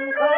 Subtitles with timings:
[0.00, 0.29] Thank you.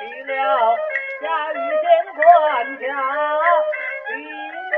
[0.00, 0.06] 下
[1.52, 2.24] 雨见官
[2.78, 2.82] 家，
[4.08, 4.74] 兵临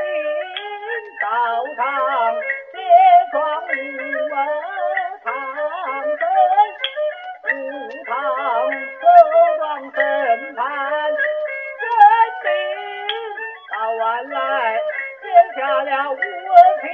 [1.21, 1.25] 道
[1.77, 1.81] 场，
[2.73, 2.75] 揭
[3.31, 3.71] 窗无
[4.35, 4.37] 儿
[5.23, 5.31] 唐
[6.19, 6.25] 僧，
[7.55, 7.55] 无
[8.05, 8.11] 旁
[8.99, 9.05] 守
[9.59, 9.63] 庄
[9.93, 10.01] 审
[10.57, 10.61] 判，
[11.79, 11.83] 真
[12.43, 12.45] 兵
[13.71, 14.41] 到晚来，
[15.23, 16.85] 写下了无情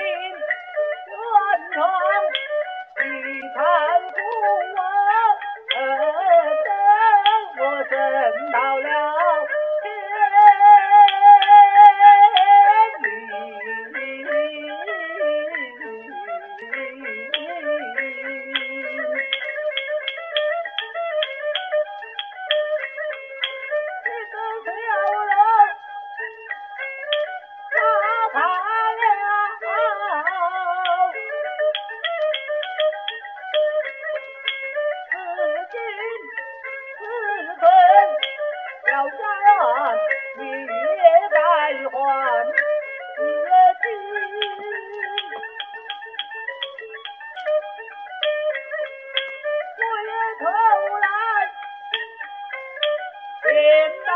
[53.69, 54.11] 天大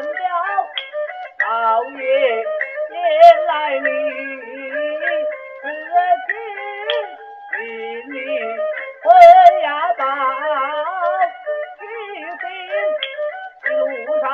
[0.00, 0.10] 了
[1.40, 1.98] 老爷
[2.88, 2.94] 先
[3.46, 3.50] 来
[3.80, 3.88] 你
[5.60, 5.64] 父
[6.28, 6.30] 亲
[7.58, 7.60] 命
[8.12, 8.14] 你
[9.02, 9.04] 回
[9.62, 10.00] 呀到
[11.80, 11.82] 西
[12.40, 12.46] 京
[13.78, 13.80] 路
[14.20, 14.24] 上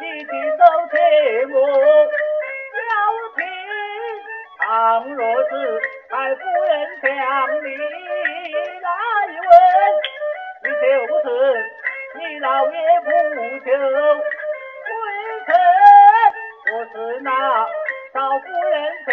[0.00, 1.56] 你必走且莫
[4.86, 5.50] 倘若是
[6.08, 6.72] 太夫人
[7.02, 7.10] 向
[7.64, 8.88] 你来
[9.42, 9.50] 问，
[10.62, 10.86] 你就
[11.24, 11.26] 是
[12.14, 13.10] 你老爷不
[13.64, 13.66] 求
[14.86, 14.88] 归
[15.44, 15.48] 臣。
[16.66, 17.28] 若是那
[18.14, 18.74] 少夫人
[19.06, 19.12] 向